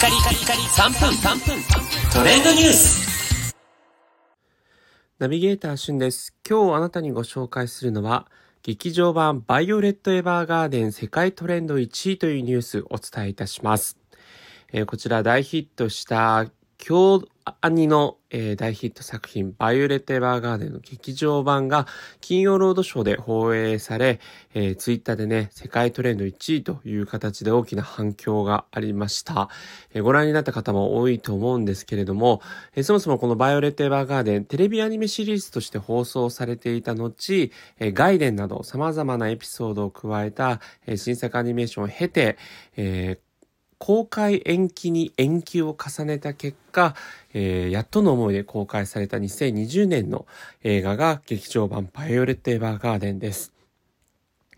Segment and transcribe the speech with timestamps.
[0.00, 1.62] カリカリカリ3分3分
[2.10, 3.54] トレンドニュース
[5.18, 6.34] ナビゲーターしゅんです。
[6.48, 8.26] 今日あなたにご紹介するのは、
[8.62, 13.98] 劇場版バイオレット・エヴァーガーデン世界トレンド1位というニュースをお伝えいたします。
[14.72, 16.46] えー、こちら大ヒットした
[16.78, 17.22] 京
[17.60, 21.86] アニの、えー、大ヒット作品、バイオレット・エヴァーガーデンの劇場版が
[22.20, 24.20] 金曜ロードショーで放映され、
[24.54, 29.48] えー、ツイッターでね、世界トレンド1位という形で大きな反響がありました。
[29.92, 32.42] えー、ご覧になった方も多いと思うんですけれども、
[32.74, 37.10] え、そもそもこのバイオレット・エヴァーガーデン、テレビアニメシリーズとして放送されていた後、
[37.78, 42.36] えー、外伝など様々なエピソードを加えた、え、新作アニメーションを経て、
[42.76, 43.29] えー
[43.80, 46.94] 公開延期に延期を重ねた結果、
[47.32, 50.26] えー、やっとの思いで公開された2020年の
[50.62, 53.54] 映画が劇場版バイオレット・エヴァーガーデンです。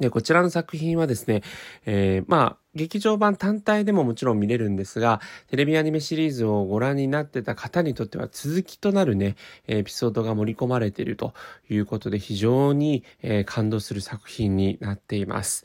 [0.01, 1.43] で、こちらの作品はですね、
[1.87, 9.37] えー、まあ、劇場版単体でももちろん見れるんですが、テレビアニメシリーズをご覧になってた方にとっては続きとなるね、
[9.69, 11.33] エピソードが盛り込まれていると
[11.71, 15.65] いうことで非常に、え、感動する作品になっています。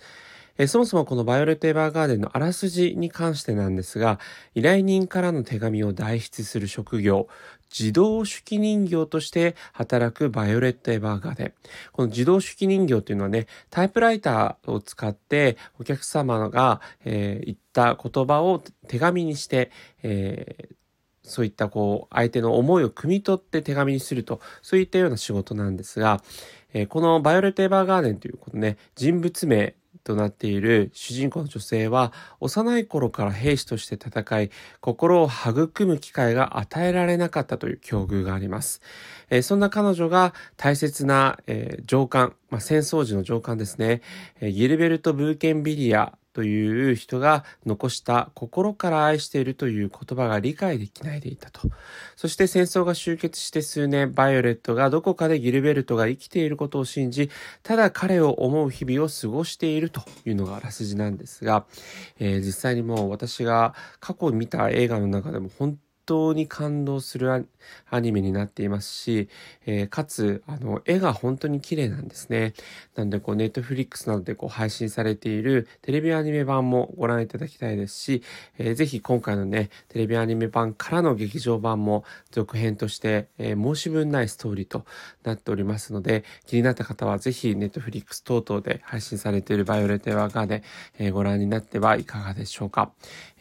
[0.58, 4.20] えそもそもこのバイオレット・エヴァーガーデンのあらすじに関してなんですが、
[4.56, 7.28] 依頼人からの手紙を代筆する職業、
[7.70, 11.54] 自動手記人形として働くバイオレット・エヴァーガーデン。
[11.92, 20.78] この自動手記人形というのはね、タイプライターを使ってお客様が、えー、言った言葉を手紙にして、えー
[21.28, 26.22] そういったこう、相手の思いを汲み取って手紙にすると、そういったような仕事なんですが、
[26.74, 29.76] えー、このバイオレット・エヴァーガーデンということね、人物名
[30.08, 38.82] となっている主人公の女性は幼い頃から兵士として戦い心を育む機会が与えられなかったという境遇があります。
[39.30, 44.02] えー、そんな彼女が大切な、えー、上官、まあ、戦争時の上官ですね、
[44.40, 51.62] えー、ギルベルト・ブーケンビリアという人が残した心から愛しているという言葉が理解できないでいたと。
[52.16, 57.32] そして戦争が終結して数年、バイオレットがどこかでギルベルトが生きていることを信じ、
[57.64, 61.66] ただ彼を思う日々を過ごしているというのがあらすじなんですが、
[62.20, 67.48] えー、実際にもう私が過去見た映画の中でも本当に感動する
[67.92, 69.30] アニメになっていますし、
[69.66, 72.54] えー、かつ、あの、絵が本当に綺麗なんですね。
[72.96, 78.24] なので、こう、ネットフリックスなどでこう配信されているテレビアニメ版もご覧いただきたいですし、
[78.58, 84.86] えー、ぜひ今回のね、テレビアニメ版からの劇場版も続編として、えー、申し分ないストーリーと
[85.24, 90.64] なっておりますので、気になった方はぜひネットフリックス等々で配信されているバイオレット・エヴァーガーデン、
[91.00, 92.92] えー、ご覧になってはいかがでしょうか。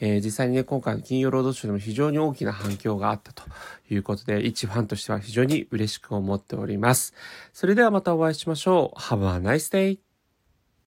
[0.00, 3.42] えー、実際にね、今回の金曜ロードショーでも非常に大きな反響があったと
[3.90, 7.14] いうことで、一ファンとしては非常に嬉しく思っております。
[7.52, 9.00] それではまたお会いしましょう。
[9.00, 10.05] Have a nice day!